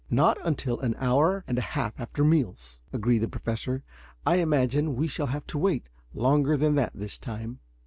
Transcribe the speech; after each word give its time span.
Not 0.09 0.39
until 0.43 0.79
an 0.79 0.95
hour 0.97 1.43
and 1.45 1.59
a 1.59 1.71
half 1.77 1.99
after 1.99 2.23
meals," 2.25 2.81
agreed 2.91 3.19
the 3.19 3.27
Professor. 3.27 3.83
"I 4.25 4.37
imagine 4.37 4.95
we 4.95 5.07
shall 5.07 5.27
have 5.27 5.45
to 5.45 5.59
wait 5.59 5.83
longer 6.15 6.57
than 6.57 6.73
that 6.73 6.93
this 6.95 7.19
time." 7.19 7.59